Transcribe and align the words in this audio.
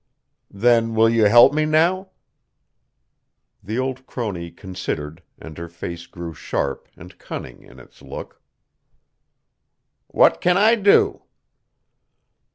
"Then 0.55 0.95
will 0.95 1.11
you 1.11 1.25
help 1.25 1.53
me, 1.53 1.63
now?" 1.63 2.09
The 3.61 3.77
old 3.77 4.07
crone 4.07 4.49
considered, 4.55 5.21
and 5.37 5.55
her 5.59 5.67
face 5.69 6.07
grew 6.07 6.33
sharp 6.33 6.89
and 6.97 7.15
cunning 7.19 7.61
in 7.61 7.79
its 7.79 8.01
look. 8.01 8.41
"What 10.07 10.41
can 10.41 10.57
I 10.57 10.73
do?" 10.73 11.21